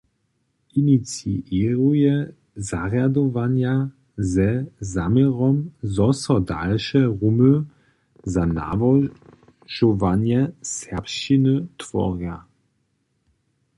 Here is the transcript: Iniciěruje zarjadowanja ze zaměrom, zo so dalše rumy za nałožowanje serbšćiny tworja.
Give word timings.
Iniciěruje 0.75 2.33
zarjadowanja 2.55 3.89
ze 4.17 4.49
zaměrom, 4.93 5.55
zo 5.95 6.07
so 6.23 6.33
dalše 6.53 6.99
rumy 7.19 7.53
za 8.33 8.43
nałožowanje 8.59 10.39
serbšćiny 10.75 11.53
tworja. 11.81 12.35